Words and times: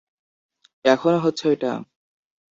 এখনো 0.85 1.17
হচ্ছে 1.19 1.43
ঐটা? 1.51 1.71